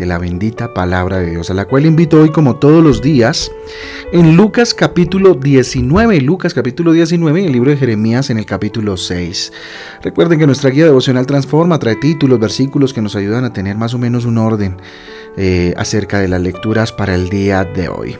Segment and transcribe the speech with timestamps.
[0.00, 3.52] de la bendita palabra de Dios, a la cual invito hoy, como todos los días,
[4.12, 8.96] en Lucas capítulo 19, Lucas capítulo 19, en el libro de Jeremías en el capítulo
[8.96, 9.52] 6.
[10.02, 13.92] Recuerden que nuestra guía devocional Transforma trae títulos, versículos que nos ayudan a tener más
[13.92, 14.78] o menos un orden
[15.36, 18.16] eh, acerca de las lecturas para el día de hoy.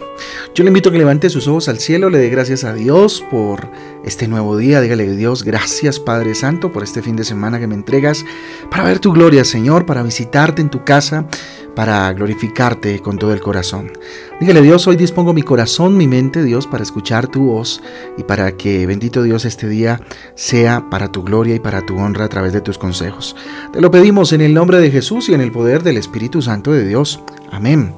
[0.55, 3.24] Yo le invito a que levante sus ojos al cielo, le dé gracias a Dios
[3.30, 3.69] por
[4.05, 4.81] este nuevo día.
[4.81, 8.25] Dígale Dios, gracias Padre Santo por este fin de semana que me entregas
[8.71, 11.27] para ver tu gloria, Señor, para visitarte en tu casa
[11.75, 13.93] para glorificarte con todo el corazón.
[14.41, 17.83] Dígale Dios, hoy dispongo mi corazón, mi mente, Dios, para escuchar tu voz
[18.16, 20.01] y para que, bendito Dios, este día
[20.35, 23.37] sea para tu gloria y para tu honra a través de tus consejos.
[23.73, 26.73] Te lo pedimos en el nombre de Jesús y en el poder del Espíritu Santo
[26.73, 27.21] de Dios.
[27.51, 27.95] Amén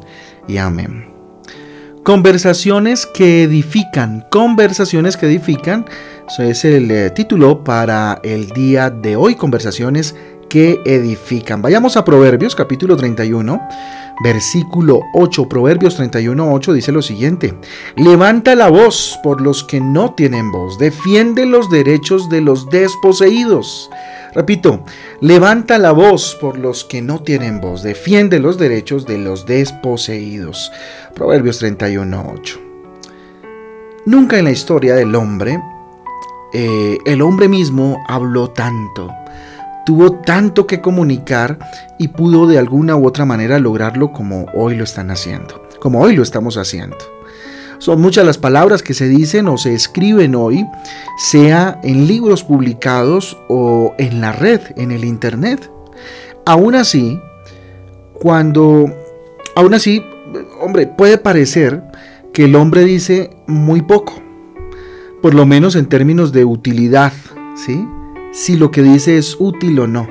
[0.47, 1.12] y amén.
[2.05, 5.87] Conversaciones que edifican, conversaciones que edifican.
[6.27, 10.17] Eso es el eh, título para el día de hoy, conversaciones
[10.49, 11.63] que edifican.
[11.63, 13.61] Vayamos a Proverbios capítulo 31,
[14.25, 15.49] versículo 8.
[15.49, 17.55] Proverbios 31, 8 dice lo siguiente.
[17.95, 20.81] Levanta la voz por los que no tienen voz.
[20.81, 23.91] Defiende los derechos de los desposeídos.
[24.35, 24.85] Repito,
[25.21, 27.83] levanta la voz por los que no tienen voz.
[27.83, 30.73] Defiende los derechos de los desposeídos.
[31.15, 32.61] Proverbios 31, 8.
[34.07, 35.61] Nunca en la historia del hombre,
[36.53, 39.11] eh, el hombre mismo habló tanto
[39.85, 41.59] tuvo tanto que comunicar
[41.99, 46.15] y pudo de alguna u otra manera lograrlo como hoy lo están haciendo, como hoy
[46.17, 46.97] lo estamos haciendo.
[47.83, 50.65] Son muchas las palabras que se dicen o se escriben hoy,
[51.19, 55.69] sea en libros publicados o en la red, en el Internet.
[56.47, 57.19] Aún así,
[58.15, 58.89] cuando,
[59.57, 60.01] aún así,
[60.61, 61.83] hombre, puede parecer
[62.33, 64.13] que el hombre dice muy poco,
[65.21, 67.13] por lo menos en términos de utilidad,
[67.57, 67.85] ¿sí?
[68.31, 70.07] si lo que dice es útil o no.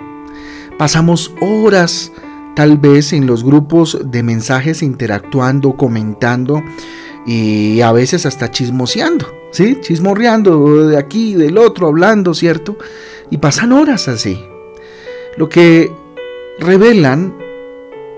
[0.77, 2.11] Pasamos horas
[2.53, 6.61] tal vez en los grupos de mensajes interactuando, comentando
[7.25, 9.77] y a veces hasta chismoseando, ¿sí?
[9.81, 12.77] Chismorreando de aquí, del otro, hablando, ¿cierto?
[13.29, 14.43] Y pasan horas así.
[15.37, 15.91] Lo que
[16.59, 17.33] revelan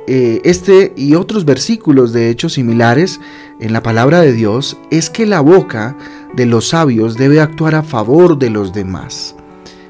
[0.06, 3.22] eh, este y otros versículos de hechos similares
[3.60, 5.98] en la palabra de Dios es que la boca
[6.34, 9.36] de los sabios debe actuar a favor de los demás.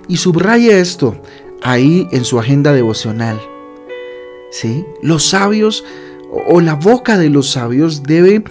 [0.07, 1.15] Y subraya esto
[1.63, 3.41] ahí en su agenda devocional.
[4.51, 4.85] ¿Sí?
[5.01, 5.83] Los sabios
[6.47, 8.43] o la boca de los sabios debe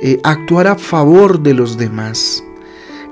[0.00, 2.44] eh, actuar a favor de los demás.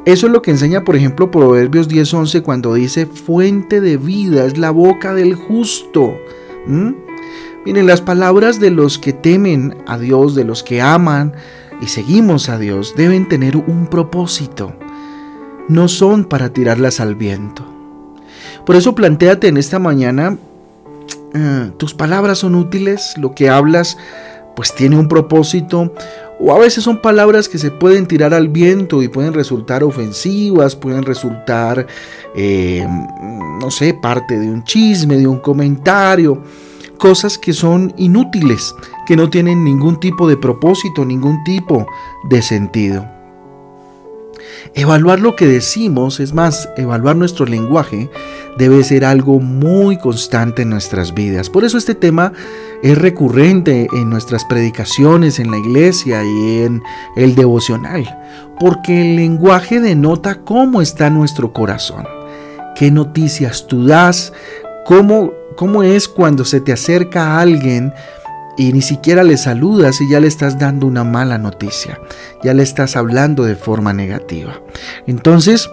[0.05, 4.57] Eso es lo que enseña, por ejemplo, Proverbios 10:11 cuando dice, fuente de vida es
[4.57, 6.17] la boca del justo.
[7.65, 11.33] Miren, las palabras de los que temen a Dios, de los que aman
[11.81, 14.73] y seguimos a Dios, deben tener un propósito.
[15.69, 17.65] No son para tirarlas al viento.
[18.65, 20.39] Por eso planteate en esta mañana,
[21.35, 23.99] eh, tus palabras son útiles, lo que hablas
[24.57, 25.93] pues tiene un propósito,
[26.41, 30.75] o a veces son palabras que se pueden tirar al viento y pueden resultar ofensivas,
[30.75, 31.87] pueden resultar,
[32.35, 32.87] eh,
[33.61, 36.43] no sé, parte de un chisme, de un comentario,
[36.99, 38.75] cosas que son inútiles,
[39.07, 41.87] que no tienen ningún tipo de propósito, ningún tipo
[42.25, 43.16] de sentido.
[44.79, 48.11] Evaluar lo que decimos, es más, evaluar nuestro lenguaje,
[48.59, 51.49] debe ser algo muy constante en nuestras vidas.
[51.49, 52.35] Por eso este tema
[52.83, 56.83] es recurrente en nuestras predicaciones en la iglesia y en
[57.17, 58.05] el devocional,
[58.61, 62.07] porque el lenguaje denota cómo está nuestro corazón,
[62.75, 64.35] qué noticias tú das,
[64.85, 67.95] cómo, cómo es cuando se te acerca alguien
[68.57, 72.01] y ni siquiera le saludas y ya le estás dando una mala noticia,
[72.43, 74.61] ya le estás hablando de forma negativa.
[75.07, 75.71] Entonces,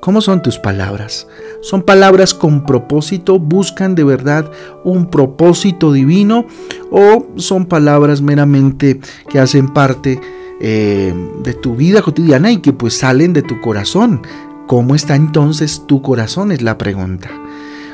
[0.00, 1.26] ¿cómo son tus palabras?
[1.62, 3.38] ¿Son palabras con propósito?
[3.38, 4.50] ¿Buscan de verdad
[4.84, 6.46] un propósito divino?
[6.90, 10.20] ¿O son palabras meramente que hacen parte
[10.60, 14.22] eh, de tu vida cotidiana y que pues salen de tu corazón?
[14.66, 16.52] ¿Cómo está entonces tu corazón?
[16.52, 17.28] Es la pregunta.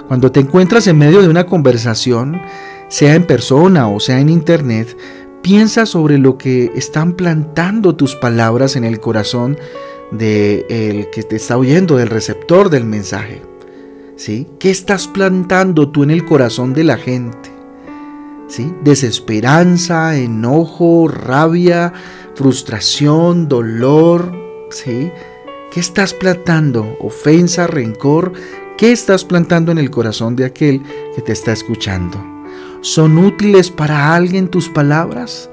[0.08, 2.40] Cuando te encuentras en medio de una conversación,
[2.88, 4.96] sea en persona o sea en internet,
[5.42, 9.58] piensa sobre lo que están plantando tus palabras en el corazón
[10.10, 13.42] del que te está oyendo, del receptor del mensaje.
[14.16, 14.46] ¿Sí?
[14.58, 17.50] ¿Qué estás plantando tú en el corazón de la gente?
[18.48, 18.72] ¿Sí?
[18.82, 21.92] Desesperanza, enojo, rabia,
[22.34, 24.32] frustración, dolor,
[24.70, 25.12] ¿sí?
[25.70, 26.96] ¿Qué estás plantando?
[27.00, 28.32] Ofensa, rencor.
[28.78, 30.82] ¿Qué estás plantando en el corazón de aquel
[31.14, 32.35] que te está escuchando?
[32.86, 35.50] ¿Son útiles para alguien tus palabras?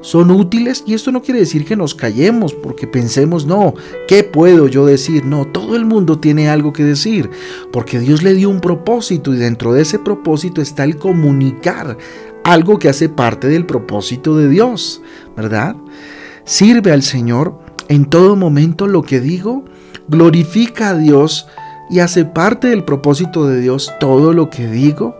[0.00, 0.82] ¿Son útiles?
[0.84, 3.74] Y esto no quiere decir que nos callemos porque pensemos, no,
[4.08, 5.24] ¿qué puedo yo decir?
[5.24, 7.30] No, todo el mundo tiene algo que decir
[7.72, 11.96] porque Dios le dio un propósito y dentro de ese propósito está el comunicar
[12.42, 15.00] algo que hace parte del propósito de Dios,
[15.36, 15.76] ¿verdad?
[16.42, 17.56] Sirve al Señor
[17.86, 19.64] en todo momento lo que digo,
[20.08, 21.46] glorifica a Dios
[21.88, 25.14] y hace parte del propósito de Dios todo lo que digo,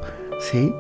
[0.51, 0.73] ¿sí?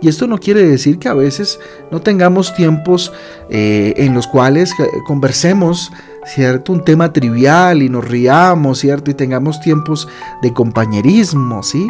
[0.00, 1.58] Y esto no quiere decir que a veces
[1.90, 3.12] no tengamos tiempos
[3.50, 5.92] eh, en los cuales eh, conversemos,
[6.26, 6.72] ¿cierto?
[6.72, 9.10] Un tema trivial y nos riamos, ¿cierto?
[9.10, 10.08] Y tengamos tiempos
[10.42, 11.86] de compañerismo, ¿sí?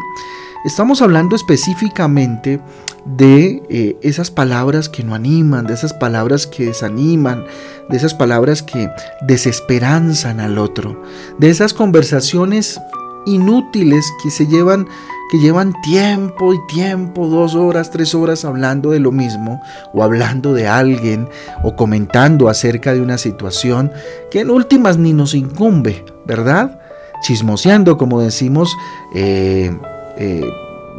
[0.64, 2.60] Estamos hablando específicamente
[3.04, 7.44] de eh, esas palabras que no animan, de esas palabras que desaniman,
[7.88, 8.88] de esas palabras que
[9.22, 11.02] desesperanzan al otro,
[11.38, 12.80] de esas conversaciones
[13.26, 14.86] inútiles que se llevan
[15.32, 19.62] que llevan tiempo y tiempo, dos horas, tres horas hablando de lo mismo,
[19.94, 21.26] o hablando de alguien,
[21.62, 23.90] o comentando acerca de una situación
[24.30, 26.78] que en últimas ni nos incumbe, ¿verdad?
[27.22, 28.76] Chismoseando, como decimos,
[29.14, 29.74] eh,
[30.18, 30.44] eh,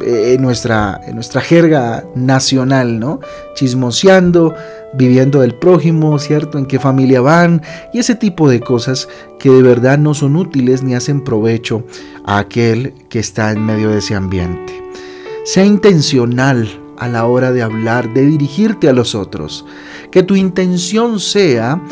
[0.00, 3.20] en nuestra, en nuestra jerga nacional, ¿no?
[3.54, 4.54] Chismoseando,
[4.94, 6.58] viviendo del prójimo, ¿cierto?
[6.58, 7.62] En qué familia van
[7.92, 9.08] y ese tipo de cosas
[9.38, 11.84] que de verdad no son útiles ni hacen provecho
[12.24, 14.72] a aquel que está en medio de ese ambiente.
[15.44, 16.68] Sea intencional
[16.98, 19.64] a la hora de hablar, de dirigirte a los otros.
[20.10, 21.82] Que tu intención sea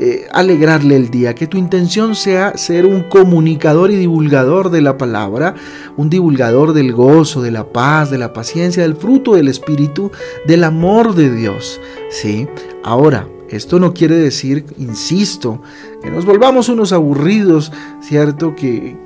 [0.00, 4.96] eh, alegrarle el día, que tu intención sea ser un comunicador y divulgador de la
[4.96, 5.56] palabra,
[5.96, 10.12] un divulgador del gozo, de la paz, de la paciencia, del fruto del Espíritu,
[10.46, 11.80] del amor de Dios.
[12.10, 12.46] ¿sí?
[12.84, 15.60] Ahora, esto no quiere decir, insisto,
[16.00, 18.54] que nos volvamos unos aburridos, ¿cierto?
[18.54, 18.96] Que,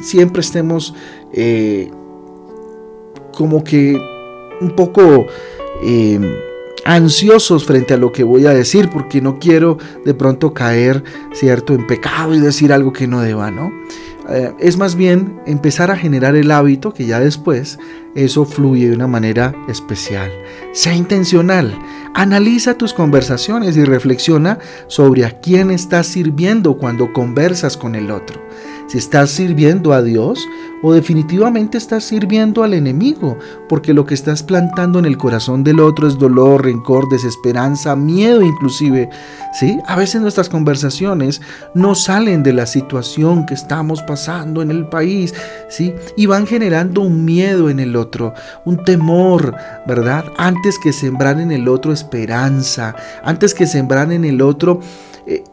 [0.00, 0.94] siempre estemos
[1.34, 1.90] eh,
[3.34, 4.00] como que
[4.62, 5.26] un poco...
[5.82, 6.46] Eh,
[6.84, 11.74] ansiosos frente a lo que voy a decir porque no quiero de pronto caer, ¿cierto?,
[11.74, 13.72] en pecado y decir algo que no deba, ¿no?
[14.28, 17.78] Eh, es más bien empezar a generar el hábito que ya después
[18.14, 20.30] eso fluye de una manera especial.
[20.72, 21.76] Sea intencional,
[22.14, 28.40] analiza tus conversaciones y reflexiona sobre a quién estás sirviendo cuando conversas con el otro
[28.90, 30.48] si estás sirviendo a Dios
[30.82, 33.38] o definitivamente estás sirviendo al enemigo,
[33.68, 38.42] porque lo que estás plantando en el corazón del otro es dolor, rencor, desesperanza, miedo
[38.42, 39.08] inclusive.
[39.52, 39.78] ¿sí?
[39.86, 41.40] A veces nuestras conversaciones
[41.74, 45.34] no salen de la situación que estamos pasando en el país,
[45.68, 45.94] ¿sí?
[46.16, 48.34] Y van generando un miedo en el otro,
[48.64, 49.54] un temor,
[49.86, 50.24] ¿verdad?
[50.36, 54.80] Antes que sembrar en el otro esperanza, antes que sembrar en el otro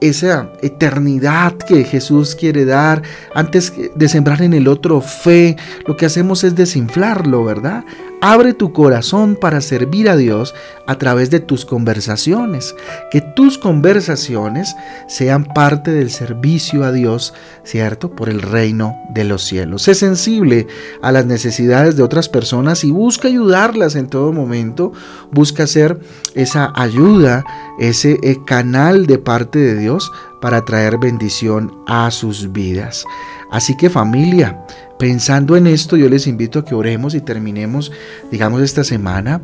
[0.01, 3.01] esa eternidad que Jesús quiere dar,
[3.33, 7.83] antes de sembrar en el otro fe, lo que hacemos es desinflarlo, ¿verdad?
[8.19, 10.55] Abre tu corazón para servir a Dios
[10.87, 12.75] a través de tus conversaciones.
[13.11, 14.75] Que tus conversaciones
[15.07, 18.09] sean parte del servicio a Dios, ¿cierto?
[18.11, 19.83] Por el reino de los cielos.
[19.83, 20.65] Sé sensible
[21.03, 24.93] a las necesidades de otras personas y busca ayudarlas en todo momento.
[25.31, 25.99] Busca ser
[26.33, 27.45] esa ayuda,
[27.79, 33.05] ese eh, canal de parte de Dios para traer bendición a sus vidas.
[33.51, 34.65] Así que familia,
[34.99, 37.91] Pensando en esto, yo les invito a que oremos y terminemos,
[38.31, 39.41] digamos, esta semana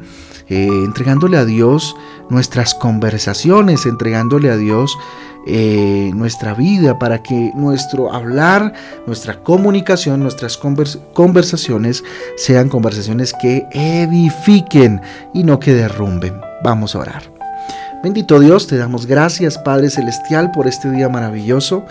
[0.50, 1.96] eh, entregándole a Dios
[2.30, 4.98] nuestras conversaciones, entregándole a Dios
[5.46, 8.74] eh, nuestra vida para que nuestro hablar,
[9.06, 12.04] nuestra comunicación, nuestras conversaciones
[12.38, 15.02] sean conversaciones que edifiquen
[15.34, 16.40] y no que derrumben.
[16.64, 17.24] Vamos a orar.
[18.02, 21.86] Bendito Dios, te damos gracias Padre Celestial por este día maravilloso.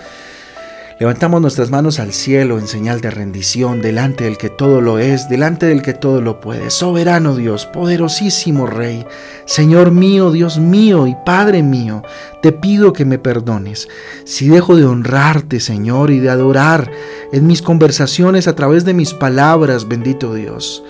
[0.99, 5.29] Levantamos nuestras manos al cielo en señal de rendición delante del que todo lo es,
[5.29, 6.71] delante del que todo lo puede.
[6.71, 9.07] Soberano Dios, poderosísimo Rey,
[9.45, 12.03] Señor mío, Dios mío y Padre mío,
[12.43, 13.89] te pido que me perdones.
[14.25, 16.91] Si dejo de honrarte, Señor, y de adorar
[17.33, 20.83] en mis conversaciones a través de mis palabras, bendito Dios.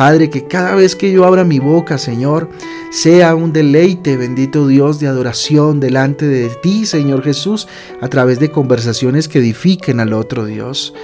[0.00, 2.48] Padre, que cada vez que yo abra mi boca, Señor,
[2.90, 7.68] sea un deleite, bendito Dios, de adoración delante de ti, Señor Jesús,
[8.00, 10.94] a través de conversaciones que edifiquen al otro Dios.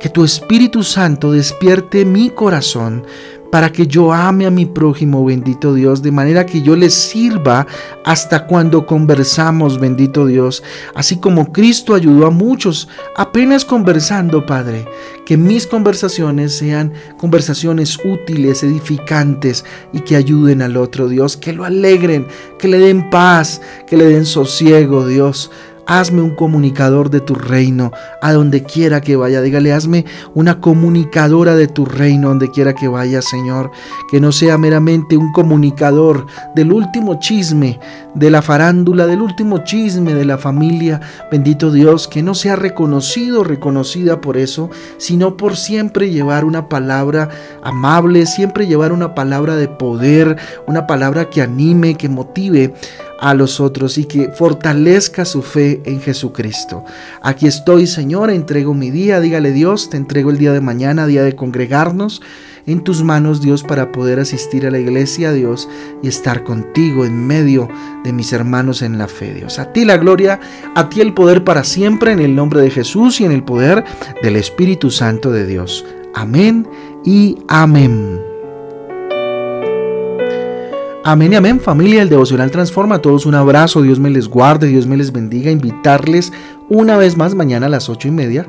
[0.00, 3.04] Que tu Espíritu Santo despierte mi corazón
[3.50, 7.66] para que yo ame a mi prójimo, bendito Dios, de manera que yo les sirva
[8.04, 10.62] hasta cuando conversamos, bendito Dios,
[10.94, 14.86] así como Cristo ayudó a muchos apenas conversando, Padre,
[15.24, 21.64] que mis conversaciones sean conversaciones útiles, edificantes y que ayuden al otro Dios, que lo
[21.64, 22.26] alegren,
[22.58, 25.50] que le den paz, que le den sosiego, Dios
[25.88, 27.90] hazme un comunicador de tu reino
[28.22, 29.40] a donde quiera que vaya.
[29.40, 30.04] Dígale, hazme
[30.34, 33.70] una comunicadora de tu reino donde quiera que vaya, Señor.
[34.10, 37.80] Que no sea meramente un comunicador del último chisme,
[38.18, 41.00] de la farándula, del último chisme de la familia.
[41.30, 47.28] Bendito Dios, que no sea reconocido, reconocida por eso, sino por siempre llevar una palabra
[47.62, 52.74] amable, siempre llevar una palabra de poder, una palabra que anime, que motive
[53.20, 56.84] a los otros y que fortalezca su fe en Jesucristo.
[57.22, 61.22] Aquí estoy, Señor, entrego mi día, dígale Dios, te entrego el día de mañana, día
[61.22, 62.20] de congregarnos
[62.72, 65.68] en tus manos, Dios, para poder asistir a la iglesia, Dios,
[66.02, 67.68] y estar contigo en medio
[68.04, 69.58] de mis hermanos en la fe, Dios.
[69.58, 70.38] A ti la gloria,
[70.74, 73.84] a ti el poder para siempre, en el nombre de Jesús y en el poder
[74.22, 75.84] del Espíritu Santo de Dios.
[76.14, 76.66] Amén
[77.04, 78.20] y amén.
[81.04, 82.02] Amén y amén, familia.
[82.02, 83.80] El devocional transforma a todos un abrazo.
[83.80, 85.50] Dios me les guarde, Dios me les bendiga.
[85.50, 86.34] Invitarles
[86.68, 88.46] una vez más mañana a las ocho y media.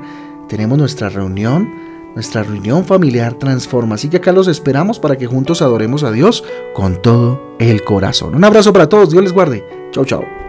[0.50, 1.72] Tenemos nuestra reunión,
[2.13, 3.96] nuestra reunión familiar transforma.
[3.96, 8.36] Así que acá los esperamos para que juntos adoremos a Dios con todo el corazón.
[8.36, 9.12] Un abrazo para todos.
[9.12, 9.66] Dios les guarde.
[9.92, 10.49] Chau, chau.